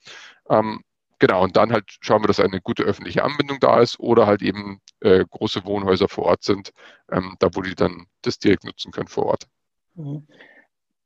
Ähm, 0.49 0.83
genau, 1.19 1.43
und 1.43 1.57
dann 1.57 1.73
halt 1.73 1.85
schauen 2.01 2.23
wir, 2.23 2.29
dass 2.29 2.41
eine 2.41 2.61
gute 2.61 2.85
öffentliche 2.85 3.25
Anbindung 3.25 3.59
da 3.61 3.81
ist 3.81 3.99
oder 3.99 4.27
halt 4.27 4.43
eben 4.43 4.81
äh, 5.01 5.25
große 5.29 5.65
Wohnhäuser 5.65 6.09
vor 6.09 6.25
Ort 6.25 6.43
sind, 6.45 6.73
ähm, 7.11 7.37
da 7.39 7.49
wo 7.53 7.63
die 7.63 7.75
dann 7.75 8.07
das 8.23 8.39
direkt 8.39 8.65
nutzen 8.65 8.93
können 8.93 9.09
vor 9.09 9.27
Ort. 9.27 9.49
Mhm. 9.95 10.27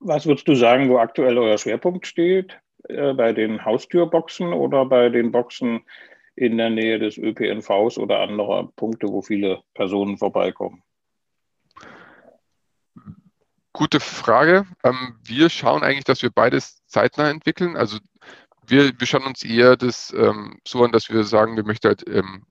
Was 0.01 0.27
würdest 0.27 0.47
du 0.49 0.55
sagen, 0.55 0.89
wo 0.89 0.99
aktuell 0.99 1.37
euer 1.39 1.59
Schwerpunkt 1.59 2.07
steht? 2.07 2.59
äh, 2.89 3.15
bei 3.15 3.33
den 3.33 3.65
Haustürboxen 3.65 4.53
oder 4.53 4.85
bei 4.87 5.09
den 5.09 5.33
Boxen 5.33 5.81
in 6.37 6.57
der 6.57 6.71
Nähe 6.71 6.99
des 6.99 7.19
ÖPNVs 7.19 7.99
oder 7.99 8.21
anderer 8.21 8.69
Punkte, 8.77 9.09
wo 9.09 9.23
viele 9.23 9.63
Personen 9.75 10.17
vorbeikommen? 10.19 10.83
Gute 13.73 14.01
Frage. 14.01 14.67
Ähm, 14.85 15.17
wir 15.23 15.51
schauen 15.51 15.83
eigentlich, 15.83 16.05
dass 16.05 16.23
wir 16.23 16.31
beides 16.31 16.85
zeitnah 16.87 17.31
entwickeln. 17.31 17.77
Also 17.77 17.99
wir, 18.67 18.93
wir 18.99 19.07
schauen 19.07 19.25
uns 19.25 19.45
eher 19.45 19.77
das 19.77 20.13
ähm, 20.17 20.61
so 20.67 20.85
an, 20.85 20.93
dass 20.93 21.11
wir 21.11 21.25
sagen, 21.25 21.57
wir 21.57 21.65
möchten 21.65 21.89
halt 21.89 22.05
ähm, 22.09 22.45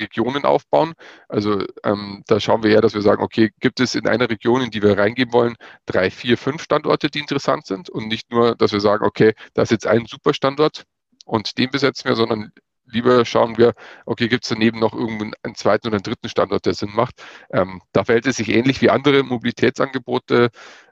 Regionen 0.00 0.44
aufbauen. 0.44 0.94
Also 1.28 1.64
ähm, 1.84 2.22
da 2.26 2.40
schauen 2.40 2.62
wir 2.62 2.70
eher, 2.70 2.80
dass 2.80 2.94
wir 2.94 3.02
sagen, 3.02 3.22
okay, 3.22 3.50
gibt 3.60 3.80
es 3.80 3.94
in 3.94 4.06
einer 4.06 4.28
Region, 4.30 4.62
in 4.62 4.70
die 4.70 4.82
wir 4.82 4.96
reingehen 4.98 5.32
wollen, 5.32 5.56
drei, 5.86 6.10
vier, 6.10 6.38
fünf 6.38 6.62
Standorte, 6.62 7.10
die 7.10 7.20
interessant 7.20 7.66
sind 7.66 7.90
und 7.90 8.08
nicht 8.08 8.30
nur, 8.30 8.54
dass 8.54 8.72
wir 8.72 8.80
sagen, 8.80 9.04
okay, 9.04 9.34
da 9.54 9.62
ist 9.62 9.70
jetzt 9.70 9.86
ein 9.86 10.06
super 10.06 10.34
Standort 10.34 10.84
und 11.24 11.58
den 11.58 11.70
besetzen 11.70 12.08
wir, 12.08 12.16
sondern 12.16 12.52
lieber 12.86 13.24
schauen 13.24 13.58
wir, 13.58 13.74
okay, 14.06 14.28
gibt 14.28 14.44
es 14.44 14.50
daneben 14.50 14.78
noch 14.78 14.94
irgendeinen 14.94 15.32
einen 15.42 15.54
zweiten 15.54 15.88
oder 15.88 15.96
einen 15.96 16.02
dritten 16.02 16.28
Standort, 16.28 16.66
der 16.66 16.74
Sinn 16.74 16.90
macht. 16.94 17.22
Ähm, 17.50 17.80
da 17.92 18.04
verhält 18.04 18.26
es 18.26 18.36
sich 18.36 18.48
ähnlich 18.48 18.80
wie 18.82 18.90
andere 18.90 19.22
Mobilitätsangebote, 19.22 20.50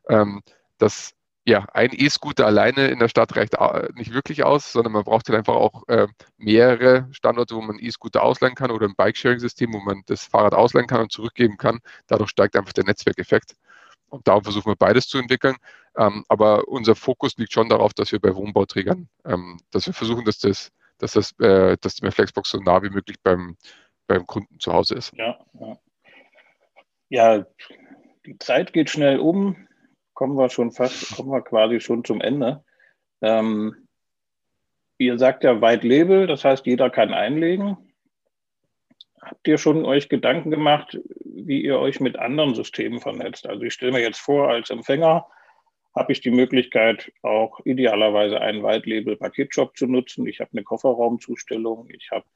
ähm, 0.09 0.43
dass 0.79 1.13
ja, 1.45 1.67
ein 1.73 1.91
E-Scooter 1.93 2.47
alleine 2.47 2.89
in 2.89 2.99
der 2.99 3.09
Stadt 3.09 3.35
reicht 3.35 3.57
nicht 3.95 4.13
wirklich 4.13 4.45
aus, 4.45 4.73
sondern 4.73 4.93
man 4.93 5.05
braucht 5.05 5.29
halt 5.29 5.39
einfach 5.39 5.55
auch 5.55 5.89
äh, 5.89 6.07
mehrere 6.37 7.09
Standorte, 7.13 7.55
wo 7.55 7.63
man 7.63 7.79
E-Scooter 7.79 8.23
ausleihen 8.23 8.55
kann 8.55 8.71
oder 8.71 8.87
ein 8.87 8.95
Bike-Sharing-System, 8.95 9.73
wo 9.73 9.81
man 9.81 10.03
das 10.07 10.25
Fahrrad 10.25 10.55
ausleihen 10.55 10.87
kann 10.87 11.01
und 11.01 11.13
zurückgeben 11.13 11.57
kann. 11.57 11.81
Dadurch 12.07 12.31
steigt 12.31 12.57
einfach 12.57 12.75
der 12.75 12.85
Netzwerkeffekt. 12.85 13.57
Und 14.11 14.27
darum 14.29 14.43
versuchen 14.45 14.71
wir 14.71 14.77
beides 14.77 15.09
zu 15.09 15.19
entwickeln. 15.19 15.57
Ähm, 15.97 16.25
aber 16.29 16.69
unser 16.69 16.95
Fokus 16.95 17.37
liegt 17.39 17.53
schon 17.53 17.69
darauf, 17.69 17.95
dass 17.95 18.13
wir 18.13 18.21
bei 18.21 18.35
Wohnbauträgern, 18.35 19.09
ähm, 19.25 19.59
dass 19.71 19.87
wir 19.87 19.95
versuchen, 19.95 20.25
dass 20.25 20.39
das, 20.39 20.71
dass 20.99 21.13
das, 21.13 21.33
äh, 21.41 21.77
dass 21.81 21.95
die 21.95 22.11
Flexbox 22.11 22.51
so 22.51 22.59
nah 22.59 22.83
wie 22.83 22.91
möglich 22.91 23.17
beim, 23.23 23.57
beim 24.07 24.27
Kunden 24.27 24.61
zu 24.61 24.73
Hause 24.73 24.97
ist. 24.97 25.13
Ja, 25.17 25.39
ja. 25.59 25.79
ja, 27.09 27.47
die 28.27 28.39
Zeit 28.39 28.73
geht 28.73 28.91
schnell 28.91 29.19
um 29.19 29.57
kommen 30.21 30.37
wir 30.37 30.51
schon 30.51 30.71
fast, 30.71 31.17
kommen 31.17 31.31
wir 31.31 31.41
quasi 31.41 31.81
schon 31.81 32.05
zum 32.05 32.21
Ende. 32.21 32.63
Ähm, 33.23 33.89
ihr 34.99 35.19
sagt 35.19 35.45
ja 35.45 35.63
White 35.63 35.89
Label, 35.89 36.27
das 36.27 36.45
heißt, 36.45 36.67
jeder 36.67 36.91
kann 36.91 37.15
einlegen. 37.15 37.79
Habt 39.19 39.49
ihr 39.49 39.57
schon 39.57 39.87
euch 39.87 40.11
Gedanken 40.11 40.51
gemacht, 40.51 41.01
wie 41.25 41.63
ihr 41.63 41.79
euch 41.79 42.01
mit 42.01 42.19
anderen 42.19 42.55
Systemen 42.55 43.01
vernetzt? 43.01 43.47
Also 43.47 43.63
ich 43.63 43.73
stelle 43.73 43.93
mir 43.93 44.03
jetzt 44.03 44.21
vor, 44.21 44.51
als 44.51 44.69
Empfänger 44.69 45.27
habe 45.97 46.13
ich 46.13 46.21
die 46.21 46.31
Möglichkeit, 46.31 47.11
auch 47.23 47.59
idealerweise 47.65 48.43
einen 48.43 48.63
White 48.63 48.91
Label 48.91 49.17
Paketshop 49.17 49.75
zu 49.75 49.87
nutzen. 49.87 50.27
Ich 50.27 50.41
habe 50.41 50.51
eine 50.53 50.65
Kofferraumzustellung, 50.65 51.89
ich 51.89 52.11
habe 52.11 52.27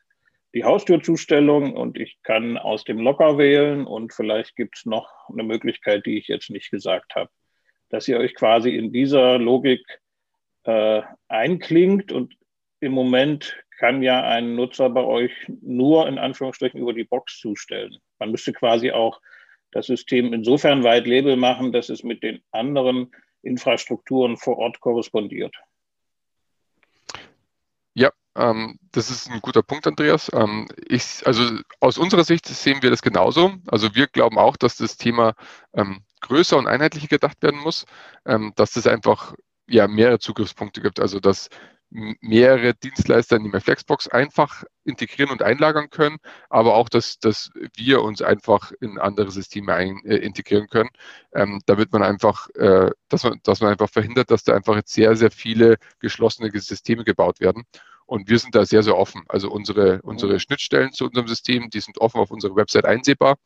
die 0.55 0.65
Haustürzustellung 0.65 1.77
und 1.77 1.99
ich 1.99 2.17
kann 2.23 2.57
aus 2.57 2.85
dem 2.85 2.99
Locker 2.99 3.37
wählen 3.37 3.87
und 3.87 4.15
vielleicht 4.15 4.57
gibt 4.57 4.79
es 4.79 4.87
noch 4.87 5.29
eine 5.29 5.43
Möglichkeit, 5.43 6.07
die 6.07 6.17
ich 6.17 6.29
jetzt 6.29 6.49
nicht 6.49 6.71
gesagt 6.71 7.15
habe 7.15 7.29
dass 7.95 8.09
ihr 8.09 8.19
euch 8.19 8.35
quasi 8.35 8.71
in 8.71 8.93
dieser 8.93 9.39
Logik 9.39 9.87
äh, 10.65 11.03
einklingt 11.29 12.11
und 12.11 12.35
im 12.81 12.91
Moment 12.91 13.57
kann 13.79 14.03
ja 14.03 14.21
ein 14.23 14.57
Nutzer 14.57 14.91
bei 14.91 15.05
euch 15.05 15.31
nur 15.63 16.09
in 16.09 16.19
Anführungsstrichen 16.19 16.81
über 16.81 16.93
die 16.93 17.05
Box 17.05 17.39
zustellen. 17.39 17.97
Man 18.19 18.33
müsste 18.33 18.53
quasi 18.53 18.91
auch 18.91 19.21
das 19.71 19.87
System 19.87 20.33
insofern 20.33 20.83
weit 20.83 21.07
label 21.07 21.37
machen, 21.37 21.71
dass 21.71 21.89
es 21.89 22.03
mit 22.03 22.25
den 22.25 22.43
anderen 22.51 23.13
Infrastrukturen 23.43 24.37
vor 24.39 24.59
Ort 24.59 24.81
korrespondiert. 24.81 25.55
Ja, 27.95 28.11
ähm, 28.35 28.81
das 28.91 29.09
ist 29.09 29.31
ein 29.31 29.41
guter 29.41 29.63
Punkt, 29.63 29.87
Andreas. 29.87 30.33
Ähm, 30.35 30.67
ich, 30.89 31.23
also 31.25 31.61
aus 31.79 31.97
unserer 31.97 32.25
Sicht 32.25 32.47
sehen 32.47 32.83
wir 32.83 32.91
das 32.91 33.03
genauso. 33.03 33.53
Also 33.69 33.95
wir 33.95 34.09
glauben 34.09 34.39
auch, 34.39 34.57
dass 34.57 34.79
das 34.79 34.97
Thema 34.97 35.35
ähm, 35.75 36.03
größer 36.29 36.57
und 36.57 36.67
einheitlicher 36.67 37.09
gedacht 37.09 37.43
werden 37.43 37.61
muss, 37.61 37.85
ähm, 38.27 38.53
dass 38.57 38.77
es 38.77 38.87
einfach 38.87 39.35
ja, 39.67 39.89
mehrere 39.89 40.19
Zugriffspunkte 40.19 40.81
gibt. 40.81 41.01
Also 41.01 41.21
dass 41.21 41.49
mehrere 41.95 42.75
Dienstleister 42.75 43.37
in 43.37 43.45
die 43.45 43.61
Flexbox 43.61 44.09
einfach 44.09 44.65
integrieren 44.85 45.31
und 45.31 45.43
einlagern 45.43 45.91
können, 45.91 46.17
aber 46.51 46.75
auch, 46.75 46.89
dass, 46.89 47.19
dass 47.21 47.53
wir 47.77 48.03
uns 48.03 48.21
einfach 48.21 48.73
in 48.81 48.99
andere 48.99 49.31
Systeme 49.31 49.75
ein, 49.75 50.05
äh, 50.05 50.17
integrieren 50.17 50.67
können, 50.67 50.91
ähm, 51.33 51.61
damit 51.67 51.93
man 51.93 52.03
einfach, 52.03 52.49
äh, 52.57 52.91
dass 53.09 53.23
man, 53.23 53.39
dass 53.45 53.61
man 53.61 53.71
einfach 53.71 53.89
verhindert, 53.89 54.31
dass 54.33 54.43
da 54.43 54.55
einfach 54.55 54.75
jetzt 54.75 54.93
sehr, 54.93 55.15
sehr 55.15 55.31
viele 55.31 55.77
geschlossene 56.01 56.51
Systeme 56.59 57.05
gebaut 57.05 57.39
werden. 57.41 57.63
Und 58.07 58.29
wir 58.29 58.39
sind 58.39 58.55
da 58.55 58.67
sehr, 58.67 58.83
sehr 58.83 58.99
offen. 58.99 59.23
Also 59.29 59.51
unsere, 59.51 60.03
unsere 60.03 60.35
mhm. 60.35 60.39
Schnittstellen 60.41 60.93
zu 60.93 61.07
unserem 61.07 61.29
System, 61.29 61.71
die 61.71 61.81
sind 61.81 61.99
offen 61.99 62.21
auf 62.21 62.31
unserer 62.31 62.57
Website 62.57 62.85
einsehbar. 62.85 63.37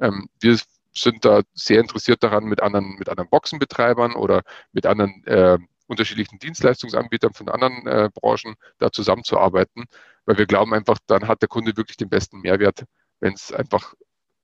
Ähm, 0.00 0.28
wir 0.40 0.56
sind 0.96 1.24
da 1.24 1.42
sehr 1.54 1.80
interessiert 1.80 2.22
daran, 2.22 2.44
mit 2.44 2.62
anderen, 2.62 2.96
mit 2.98 3.08
anderen 3.08 3.30
Boxenbetreibern 3.30 4.14
oder 4.14 4.42
mit 4.72 4.86
anderen 4.86 5.24
äh, 5.26 5.58
unterschiedlichen 5.86 6.38
Dienstleistungsanbietern 6.38 7.32
von 7.32 7.48
anderen 7.48 7.86
äh, 7.86 8.10
Branchen 8.12 8.56
da 8.78 8.90
zusammenzuarbeiten, 8.90 9.84
weil 10.24 10.38
wir 10.38 10.46
glauben 10.46 10.74
einfach, 10.74 10.98
dann 11.06 11.28
hat 11.28 11.42
der 11.42 11.48
Kunde 11.48 11.76
wirklich 11.76 11.96
den 11.96 12.08
besten 12.08 12.40
Mehrwert, 12.40 12.84
wenn 13.20 13.34
es 13.34 13.52
einfach 13.52 13.94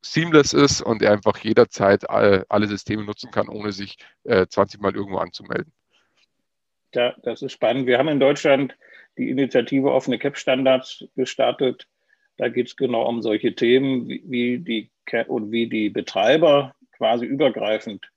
seamless 0.03 0.53
ist 0.53 0.83
und 0.83 1.03
er 1.03 1.13
einfach 1.13 1.39
jederzeit 1.39 2.09
alle, 2.11 2.45
alle 2.49 2.67
Systeme 2.67 3.05
nutzen 3.05 3.31
kann, 3.31 3.49
ohne 3.49 3.73
sich 3.73 3.97
äh, 4.25 4.47
20 4.47 4.81
Mal 4.81 4.95
irgendwo 4.95 5.19
anzumelden. 5.19 5.73
Ja, 6.95 7.15
das 7.23 7.43
ist 7.43 7.53
spannend. 7.53 7.87
Wir 7.87 7.99
haben 7.99 8.09
in 8.09 8.21
Deutschland 8.21 8.77
die 9.17 9.31
Initiative 9.31 9.91
Offene 9.91 10.19
CAP-Standards 10.19 11.05
gestartet. 11.17 11.87
Da 12.37 12.49
geht 12.49 12.69
es 12.69 12.77
genau 12.77 13.09
um 13.09 13.23
solche 13.23 13.55
Themen, 13.55 14.09
wie, 14.09 14.23
wie 14.27 14.59
die 14.59 14.91
und 15.29 15.51
wie 15.51 15.69
die 15.69 15.91
Betreiber 15.91 16.75
quasi 16.93 17.27
übergreifend 17.27 18.11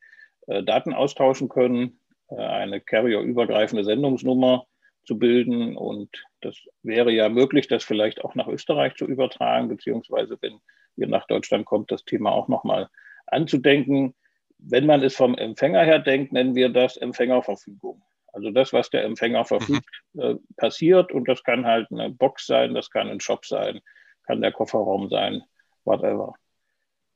äh, 0.48 0.64
Daten 0.64 0.94
austauschen 0.94 1.50
können, 1.50 2.00
äh, 2.30 2.36
eine 2.36 2.80
Carrier-übergreifende 2.80 3.84
Sendungsnummer 3.84 4.66
zu 5.04 5.18
bilden. 5.18 5.76
Und 5.76 6.10
das 6.42 6.56
wäre 6.84 7.12
ja 7.12 7.30
möglich, 7.30 7.68
das 7.68 7.84
vielleicht 7.84 8.24
auch 8.24 8.36
nach 8.36 8.48
Österreich 8.48 8.96
zu 8.96 9.06
übertragen, 9.06 9.68
beziehungsweise 9.68 10.38
wenn 10.42 10.60
ihr 10.96 11.08
nach 11.08 11.28
Deutschland 11.28 11.66
kommt, 11.66 11.92
das 11.92 12.06
Thema 12.06 12.32
auch 12.32 12.48
nochmal 12.48 12.90
anzudenken. 13.28 14.14
Wenn 14.58 14.86
man 14.86 15.04
es 15.04 15.16
vom 15.16 15.36
Empfänger 15.36 15.84
her 15.84 16.00
denkt, 16.00 16.32
nennen 16.32 16.56
wir 16.56 16.70
das 16.70 16.98
Empfängerverfügung. 16.98 18.02
Also 18.32 18.52
das, 18.52 18.74
was 18.74 18.90
der 18.90 19.04
Empfänger 19.04 19.42
mhm. 19.42 19.46
verfügt, 19.46 20.04
äh, 20.18 20.36
passiert 20.58 21.12
und 21.12 21.28
das 21.28 21.44
kann 21.44 21.66
halt 21.66 21.88
eine 21.92 22.10
Box 22.10 22.46
sein, 22.46 22.74
das 22.74 22.90
kann 22.90 23.10
ein 23.10 23.20
Shop 23.20 23.46
sein, 23.46 23.80
kann 24.26 24.42
der 24.42 24.52
Kofferraum 24.52 25.10
sein, 25.10 25.44
whatever. 25.84 26.34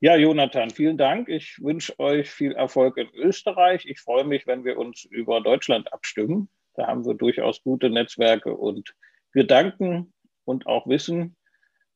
Ja, 0.01 0.15
Jonathan, 0.15 0.69
vielen 0.69 0.97
Dank. 0.97 1.27
Ich 1.27 1.61
wünsche 1.61 1.99
euch 1.99 2.29
viel 2.29 2.53
Erfolg 2.53 2.97
in 2.97 3.09
Österreich. 3.13 3.85
Ich 3.85 3.99
freue 3.99 4.23
mich, 4.23 4.47
wenn 4.47 4.63
wir 4.63 4.77
uns 4.77 5.03
über 5.03 5.41
Deutschland 5.41 5.91
abstimmen. 5.91 6.49
Da 6.75 6.87
haben 6.87 7.05
wir 7.05 7.15
durchaus 7.15 7.61
gute 7.63 7.89
Netzwerke 7.89 8.55
und 8.55 8.95
Gedanken 9.33 10.13
und 10.45 10.67
auch 10.67 10.87
Wissen. 10.87 11.35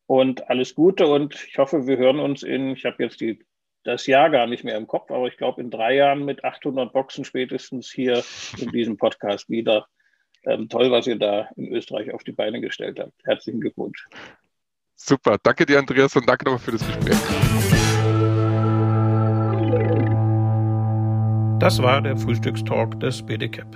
Und 0.06 0.50
alles 0.50 0.76
Gute 0.76 1.08
und 1.08 1.46
ich 1.48 1.58
hoffe, 1.58 1.88
wir 1.88 1.98
hören 1.98 2.20
uns 2.20 2.44
in, 2.44 2.72
ich 2.72 2.84
habe 2.84 3.02
jetzt 3.02 3.22
die, 3.22 3.40
das 3.86 4.06
Jahr 4.06 4.30
gar 4.30 4.48
nicht 4.48 4.66
mehr 4.66 4.76
im 4.76 4.86
Kopf, 4.88 5.10
aber 5.10 5.28
ich 5.28 5.38
glaube 5.38 5.62
in 5.62 5.72
drei 5.72 5.96
Jahren 5.96 6.26
mit 6.26 6.44
800 6.44 6.92
Boxen 6.92 7.24
spätestens 7.24 7.90
hier 7.90 8.22
in 8.58 8.70
diesem 8.72 8.98
Podcast 8.98 9.50
wieder. 9.50 9.88
Ähm, 10.46 10.68
toll, 10.68 10.92
was 10.92 11.08
ihr 11.08 11.18
da 11.18 11.48
in 11.56 11.72
Österreich 11.72 12.14
auf 12.14 12.26
die 12.26 12.34
Beine 12.34 12.60
gestellt 12.60 13.00
habt. 13.00 13.14
Herzlichen 13.24 13.62
Glückwunsch. 13.62 14.08
Super, 15.06 15.38
danke 15.44 15.66
dir, 15.66 15.80
Andreas, 15.80 16.16
und 16.16 16.30
danke 16.30 16.46
nochmal 16.46 16.60
für 16.60 16.72
das 16.72 16.86
Gespräch. 16.86 17.18
Das 21.60 21.82
war 21.82 22.02
der 22.02 22.16
Frühstückstalk 22.16 22.98
des 23.02 23.22
BDCAP. 23.22 23.76